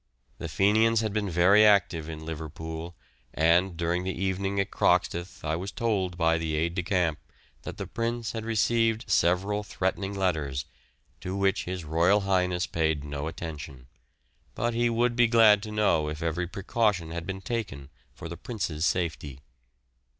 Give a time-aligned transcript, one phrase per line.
[0.39, 2.95] The Fenians had been very active in Liverpool,
[3.35, 7.19] and during the evening at Croxteth I was told by the aide de camp
[7.61, 10.65] that the Prince had received several threatening letters,
[11.19, 13.85] to which his Royal Highness paid no attention,
[14.55, 18.37] but he would be glad to know if every precaution had been taken for the
[18.37, 19.41] Prince's safety.